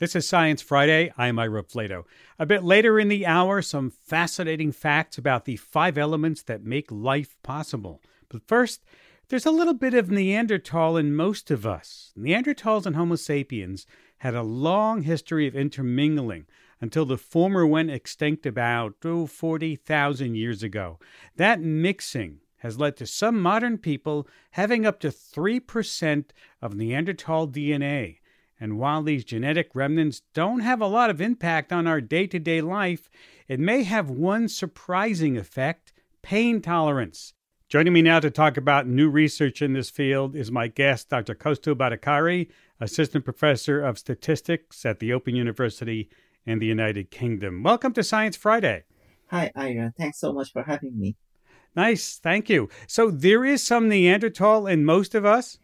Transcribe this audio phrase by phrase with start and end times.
[0.00, 1.12] This is Science Friday.
[1.18, 2.04] I'm Ira Flatow.
[2.38, 6.90] A bit later in the hour, some fascinating facts about the five elements that make
[6.90, 8.00] life possible.
[8.30, 8.82] But first,
[9.28, 12.14] there's a little bit of Neanderthal in most of us.
[12.18, 13.86] Neanderthals and Homo sapiens
[14.20, 16.46] had a long history of intermingling
[16.80, 20.98] until the former went extinct about oh, 40,000 years ago.
[21.36, 26.24] That mixing has led to some modern people having up to 3%
[26.62, 28.19] of Neanderthal DNA.
[28.60, 32.38] And while these genetic remnants don't have a lot of impact on our day to
[32.38, 33.08] day life,
[33.48, 37.32] it may have one surprising effect pain tolerance.
[37.70, 41.34] Joining me now to talk about new research in this field is my guest, Dr.
[41.34, 42.48] Kaustubh Bhattacharya,
[42.80, 46.10] Assistant Professor of Statistics at the Open University
[46.44, 47.62] in the United Kingdom.
[47.62, 48.84] Welcome to Science Friday.
[49.28, 49.94] Hi, Ira.
[49.96, 51.16] Thanks so much for having me.
[51.76, 52.68] Nice, thank you.
[52.88, 55.58] So, there is some Neanderthal in most of us?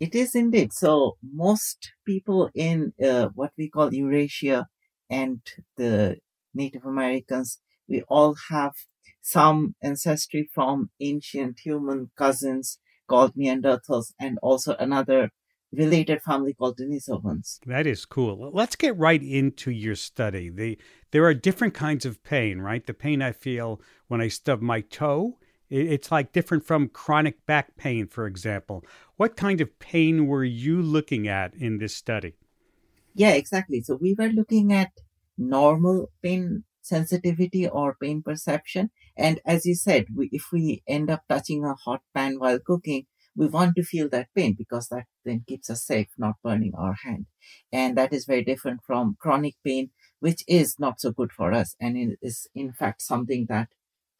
[0.00, 0.72] It is indeed.
[0.72, 4.66] So most people in uh, what we call Eurasia
[5.10, 5.40] and
[5.76, 6.16] the
[6.54, 8.72] Native Americans, we all have
[9.20, 15.30] some ancestry from ancient human cousins called Neanderthals and also another
[15.72, 17.58] related family called Denisovans.
[17.66, 18.50] That is cool.
[18.52, 20.48] Let's get right into your study.
[20.48, 20.78] The,
[21.10, 22.84] there are different kinds of pain, right?
[22.84, 25.38] The pain I feel when I stub my toe
[25.70, 28.84] it's like different from chronic back pain, for example.
[29.16, 32.34] What kind of pain were you looking at in this study?
[33.14, 33.80] Yeah, exactly.
[33.82, 34.90] So we were looking at
[35.38, 38.90] normal pain sensitivity or pain perception.
[39.16, 43.06] And as you said, we, if we end up touching a hot pan while cooking,
[43.36, 46.96] we want to feel that pain because that then keeps us safe, not burning our
[47.04, 47.26] hand.
[47.72, 51.76] And that is very different from chronic pain, which is not so good for us.
[51.80, 53.68] And it is in fact something that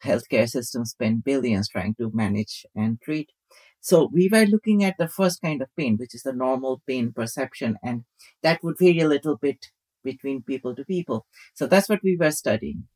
[0.03, 3.31] healthcare systems spend billions trying to manage and treat.
[3.79, 7.11] So we were looking at the first kind of pain, which is the normal pain
[7.13, 8.03] perception, and
[8.43, 9.67] that would vary a little bit
[10.03, 11.25] between people to people.
[11.55, 12.87] So that's what we were studying.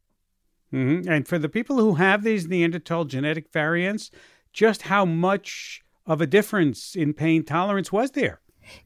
[0.74, 1.10] Mm-hmm.
[1.10, 4.12] And for the people who have these Neanderthal genetic variants,
[4.54, 8.42] just how much of a difference in pain tolerance was there?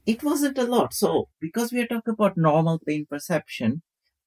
[0.06, 0.94] It wasn't a lot.
[0.94, 3.82] So, because we are talking about normal pain perception,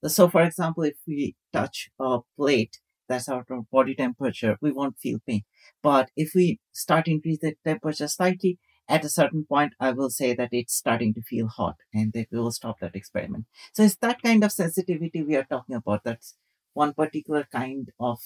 [0.06, 5.18] so for example, if we touch a plate, that's our body temperature, we won't feel
[5.26, 5.42] pain.
[5.82, 8.58] But if we start increase the temperature slightly,
[8.88, 12.26] at a certain point, I will say that it's starting to feel hot and that
[12.30, 13.46] we will stop that experiment.
[13.72, 16.02] So it's that kind of sensitivity we are talking about.
[16.04, 16.36] That's
[16.74, 18.18] one particular kind of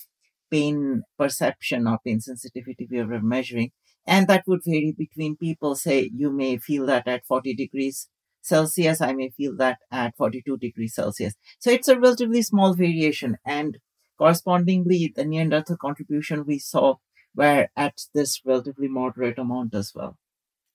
[0.50, 3.72] pain perception or pain sensitivity we are measuring.
[4.06, 5.74] And that would vary between people.
[5.74, 8.08] Say you may feel that at 40 degrees
[8.42, 9.00] Celsius.
[9.00, 11.34] I may feel that at 42 degrees Celsius.
[11.58, 13.36] So it's a relatively small variation.
[13.44, 13.78] And
[14.18, 16.96] Correspondingly, the Neanderthal contribution we saw
[17.34, 20.16] were at this relatively moderate amount as well.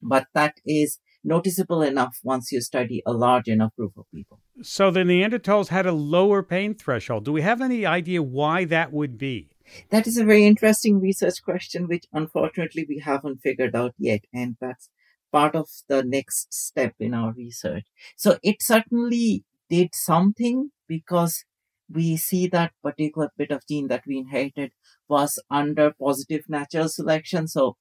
[0.02, 4.40] But that is noticeable enough once you study a large enough group of people.
[4.62, 7.26] So the Neanderthals had a lower pain threshold.
[7.26, 9.50] Do we have any idea why that would be?
[9.90, 14.22] That is a very interesting research question, which unfortunately we haven't figured out yet.
[14.34, 14.90] And that's
[15.32, 17.86] part of the next step in our research.
[18.16, 21.46] So it certainly did something because
[21.94, 24.72] we see that particular bit of gene that we inherited
[25.08, 27.48] was under positive natural selection.
[27.48, 27.78] So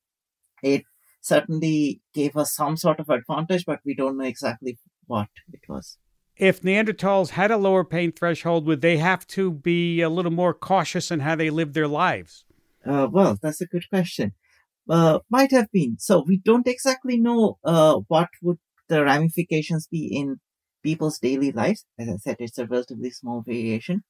[0.63, 0.85] it
[1.21, 5.99] certainly gave us some sort of advantage, but we don't know exactly what it was.
[6.37, 10.55] If Neanderthals had a lower pain threshold, would they have to be a little more
[10.55, 12.45] cautious in how they lived their lives?
[12.85, 14.33] Uh, well, that's a good question.
[14.89, 15.97] Uh, might have been.
[15.99, 20.41] So we don't exactly know uh, what would the ramifications be in
[20.83, 21.85] people's daily lives.
[21.99, 24.03] As I said, it's a relatively small variation.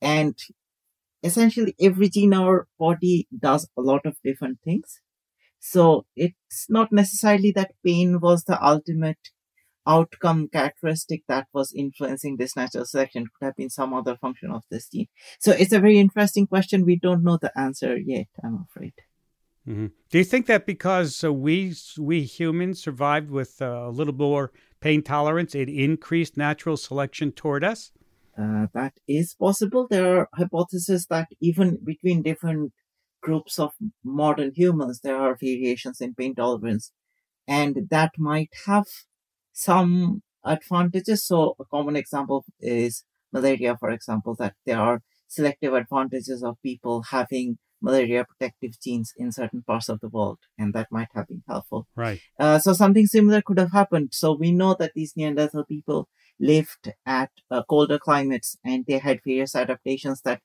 [0.00, 0.38] And
[1.22, 5.00] essentially every gene our body does a lot of different things.
[5.58, 9.30] So it's not necessarily that pain was the ultimate
[9.86, 13.28] outcome characteristic that was influencing this natural selection.
[13.38, 15.08] Could have been some other function of this gene.
[15.40, 16.84] So it's a very interesting question.
[16.84, 18.92] We don't know the answer yet, I'm afraid.
[19.66, 19.86] Mm-hmm.
[20.10, 24.52] Do you think that because uh, we we humans survived with uh, a little more
[24.84, 27.90] pain tolerance, it increased natural selection toward us?
[28.38, 29.86] Uh, that is possible.
[29.88, 32.74] There are hypotheses that even between different
[33.22, 33.72] groups of
[34.04, 36.92] modern humans, there are variations in pain tolerance,
[37.48, 38.84] and that might have
[39.54, 41.24] some advantages.
[41.24, 47.04] So, a common example is malaria, for example, that there are selective advantages of people
[47.10, 51.42] having malaria protective genes in certain parts of the world, and that might have been
[51.52, 51.86] helpful.
[52.04, 52.20] Right.
[52.38, 54.08] Uh, so something similar could have happened.
[54.12, 56.00] So we know that these Neanderthal people
[56.52, 60.40] lived at uh, colder climates, and they had various adaptations that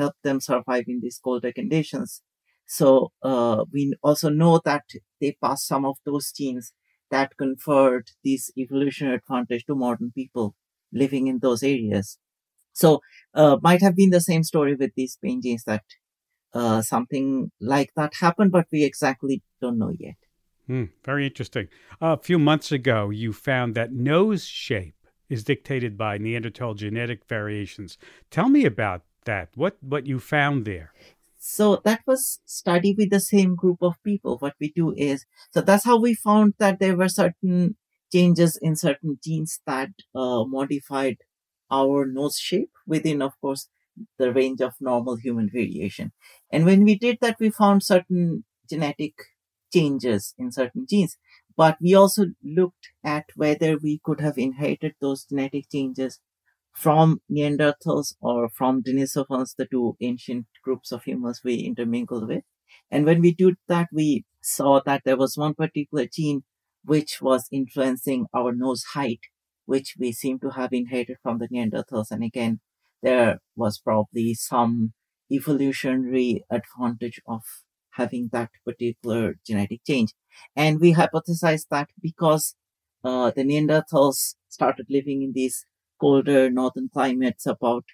[0.00, 2.22] helped them survive in these colder conditions.
[2.66, 2.86] So
[3.30, 4.84] uh, we also know that
[5.20, 6.72] they passed some of those genes
[7.10, 10.54] that conferred this evolutionary advantage to modern people.
[10.92, 12.18] living in those areas.
[12.72, 13.00] So,
[13.34, 15.84] uh, might have been the same story with these pain genes that
[16.54, 20.16] uh, something like that happened, but we exactly don't know yet.
[20.66, 21.68] Hmm, very interesting.
[22.00, 24.94] a few months ago, you found that nose shape
[25.28, 27.98] is dictated by Neanderthal genetic variations.
[28.30, 29.48] Tell me about that.
[29.54, 30.92] What what you found there?
[31.38, 34.38] So that was study with the same group of people.
[34.38, 37.76] What we do is so that's how we found that there were certain
[38.12, 41.18] changes in certain genes that uh, modified
[41.70, 43.68] our nose shape within, of course,
[44.18, 46.12] the range of normal human variation.
[46.52, 49.14] And when we did that, we found certain genetic
[49.72, 51.16] changes in certain genes.
[51.56, 56.20] But we also looked at whether we could have inherited those genetic changes
[56.72, 62.44] from Neanderthals or from Denisovans, the two ancient groups of humans we intermingled with.
[62.90, 66.42] And when we did that, we saw that there was one particular gene
[66.84, 69.20] which was influencing our nose height,
[69.66, 72.10] which we seem to have inherited from the Neanderthals.
[72.10, 72.60] And again,
[73.02, 74.92] there was probably some
[75.32, 77.42] evolutionary advantage of
[77.92, 80.12] having that particular genetic change.
[80.56, 82.54] And we hypothesized that because
[83.04, 85.66] uh, the Neanderthals started living in these
[86.00, 87.84] colder northern climates about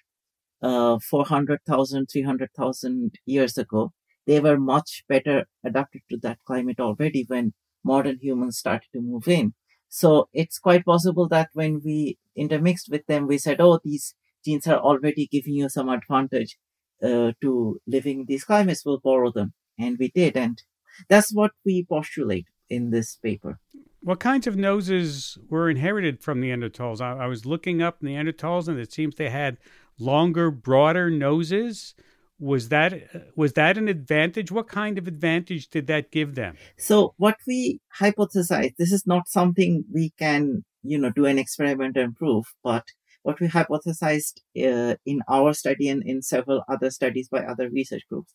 [0.61, 3.91] uh, 400,000, 300,000 years ago,
[4.25, 9.27] they were much better adapted to that climate already when modern humans started to move
[9.27, 9.53] in.
[9.89, 14.15] So it's quite possible that when we intermixed with them, we said, oh, these
[14.47, 16.57] genes are already giving you some advantage
[17.03, 19.53] uh, to living in these climates, we'll borrow them.
[19.77, 20.35] And we did.
[20.35, 20.61] And
[21.09, 23.59] that's what we postulate in this paper.
[24.01, 27.01] What kinds of noses were inherited from Neanderthals?
[27.01, 29.57] I, I was looking up Neanderthals, and it seems they had
[29.99, 31.93] longer, broader noses.
[32.39, 32.93] Was that
[33.35, 34.51] was that an advantage?
[34.51, 36.55] What kind of advantage did that give them?
[36.77, 41.97] So, what we hypothesize, this is not something we can, you know, do an experiment
[41.97, 42.85] and prove, but
[43.27, 44.37] what we hypothesized
[44.67, 48.33] uh, in our study and in several other studies by other research groups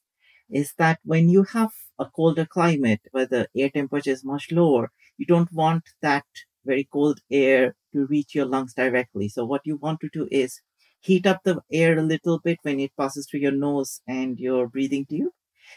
[0.51, 4.91] is that when you have a colder climate where the air temperature is much lower,
[5.17, 6.27] you don't want that
[6.67, 9.31] very cold air to reach your lungs directly.
[9.31, 10.61] So what you want to do is
[11.01, 14.69] heat up the air a little bit when it passes through your nose and your
[14.69, 15.33] breathing tube.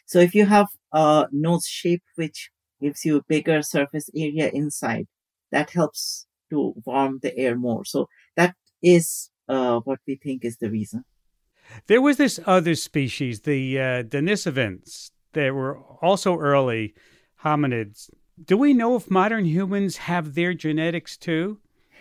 [0.06, 2.50] So if you have a nose shape which
[2.82, 5.08] gives you a bigger surface area inside,
[5.54, 7.86] that helps to warm the air more.
[7.86, 8.08] So
[8.86, 11.04] is uh, what we think is the reason.
[11.88, 15.12] There was this other species, the uh, Denisovans.
[15.34, 16.94] They were also early
[17.44, 18.10] hominids.
[18.44, 21.60] Do we know if modern humans have their genetics too?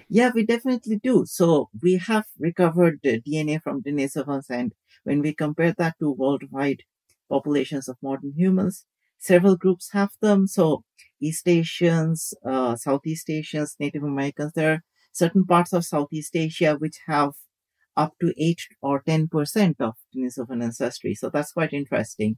[0.09, 1.25] Yeah, we definitely do.
[1.27, 4.73] So we have recovered the DNA from Denisovans, and
[5.05, 6.83] when we compare that to worldwide
[7.31, 8.85] populations of modern humans,
[9.19, 10.47] several groups have them.
[10.47, 10.85] So
[11.21, 14.83] East Asians, uh, Southeast Asians, Native Americans, there are
[15.15, 17.33] certain parts of Southeast Asia which have
[17.97, 21.15] up to 8 or 10% of Denisovan ancestry.
[21.15, 22.37] So that's quite interesting.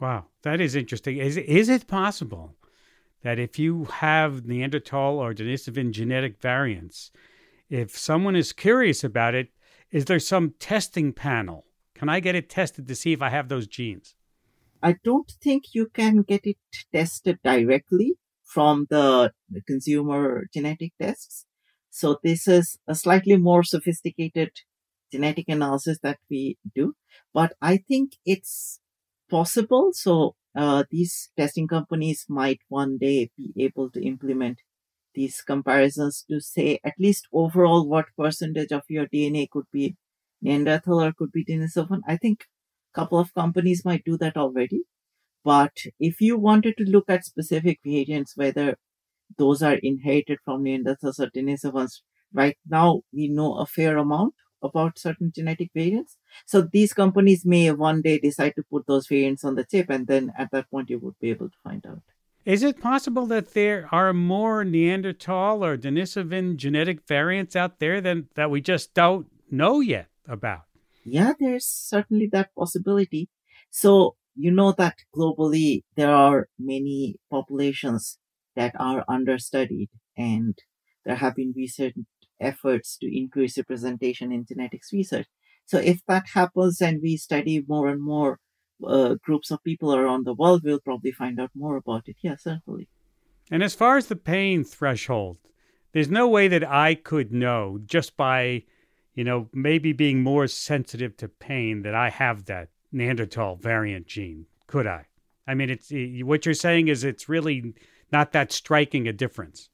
[0.00, 1.16] Wow, that is interesting.
[1.16, 2.54] Is, is it possible
[3.22, 7.10] that if you have Neanderthal or Denisovan genetic variants,
[7.68, 9.48] if someone is curious about it,
[9.90, 11.64] is there some testing panel?
[11.94, 14.14] Can I get it tested to see if I have those genes?
[14.82, 16.58] I don't think you can get it
[16.92, 18.14] tested directly
[18.44, 19.32] from the
[19.66, 21.45] consumer genetic tests.
[21.96, 24.50] So this is a slightly more sophisticated
[25.10, 26.92] genetic analysis that we do,
[27.32, 28.80] but I think it's
[29.30, 29.92] possible.
[29.94, 34.58] So uh, these testing companies might one day be able to implement
[35.14, 39.96] these comparisons to say at least overall what percentage of your DNA could be
[40.42, 42.00] Neanderthal or could be Denisovan.
[42.06, 42.44] I think
[42.94, 44.82] a couple of companies might do that already.
[45.44, 48.76] But if you wanted to look at specific variants, whether
[49.38, 52.00] those are inherited from Neanderthals or Denisovans,
[52.32, 56.16] right now we know a fair amount about certain genetic variants.
[56.46, 60.06] So these companies may one day decide to put those variants on the chip, and
[60.06, 62.02] then at that point you would be able to find out.
[62.44, 68.28] Is it possible that there are more Neanderthal or Denisovan genetic variants out there than
[68.36, 70.62] that we just don't know yet about?
[71.04, 73.28] Yeah, there's certainly that possibility.
[73.70, 78.18] So you know that globally there are many populations
[78.56, 80.58] that are understudied and
[81.04, 81.94] there have been recent
[82.40, 85.26] efforts to increase representation in genetics research.
[85.66, 88.38] So if that happens and we study more and more
[88.86, 92.16] uh, groups of people around the world, we'll probably find out more about it.
[92.22, 92.88] Yeah, certainly.
[93.50, 95.38] And as far as the pain threshold,
[95.92, 98.64] there's no way that I could know just by,
[99.14, 104.46] you know, maybe being more sensitive to pain that I have that Neanderthal variant gene,
[104.66, 105.06] could I?
[105.46, 105.92] I mean, it's
[106.24, 107.74] what you're saying is it's really
[108.12, 109.68] not that striking a difference.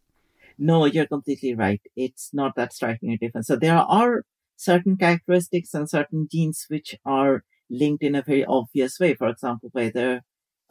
[0.59, 1.81] No, you're completely right.
[1.97, 3.47] It's not that striking a difference.
[3.47, 4.25] So there are
[4.57, 9.15] certain characteristics and certain genes which are linked in a very obvious way.
[9.15, 10.23] For example, whether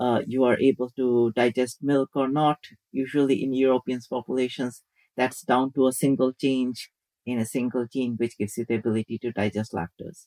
[0.01, 2.58] uh, you are able to digest milk or not.
[2.91, 4.84] Usually in European populations,
[5.15, 6.89] that's down to a single change
[7.24, 10.25] in a single gene, which gives you the ability to digest lactose.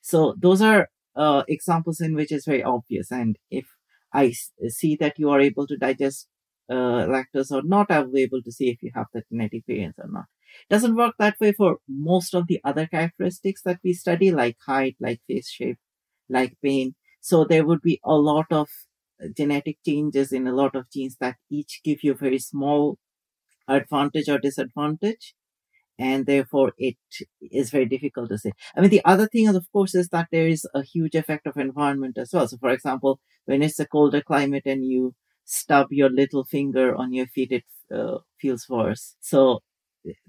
[0.00, 3.10] So those are uh, examples in which it's very obvious.
[3.10, 3.66] And if
[4.12, 4.32] I
[4.68, 6.28] see that you are able to digest
[6.70, 9.64] uh, lactose or not, I will be able to see if you have the genetic
[9.66, 10.24] variants or not.
[10.70, 14.96] Doesn't work that way for most of the other characteristics that we study, like height,
[15.00, 15.78] like face shape,
[16.28, 16.94] like pain.
[17.20, 18.68] So there would be a lot of
[19.36, 22.98] genetic changes in a lot of genes that each give you very small
[23.68, 25.34] advantage or disadvantage
[25.98, 26.96] and therefore it
[27.40, 28.52] is very difficult to say.
[28.76, 31.56] I mean, the other thing, of course, is that there is a huge effect of
[31.56, 32.46] environment as well.
[32.48, 35.14] So, for example, when it's a colder climate and you
[35.46, 39.16] stub your little finger on your feet, it uh, feels worse.
[39.20, 39.60] So,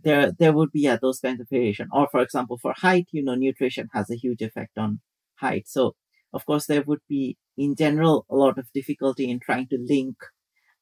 [0.01, 1.89] there there would be yeah, those kinds of variation.
[1.91, 5.01] Or, for example, for height, you know, nutrition has a huge effect on
[5.36, 5.67] height.
[5.67, 5.95] So,
[6.33, 10.15] of course, there would be, in general, a lot of difficulty in trying to link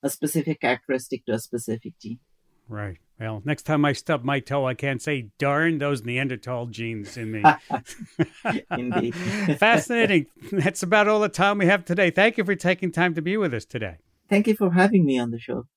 [0.04, 2.20] a specific characteristic to a specific gene.
[2.68, 2.98] Right.
[3.20, 7.32] Well, next time I stub my toe, I can't say, darn those Neanderthal genes in
[7.32, 7.44] me.
[8.72, 9.16] Indeed.
[9.58, 10.26] Fascinating.
[10.52, 12.12] That's about all the time we have today.
[12.12, 13.98] Thank you for taking time to be with us today.
[14.30, 15.68] Thank you for having me on the show.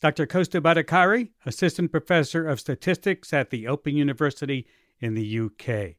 [0.00, 0.26] Dr.
[0.26, 4.66] Kaustubh Bhattacharya, Assistant Professor of Statistics at the Open University
[5.00, 5.96] in the UK.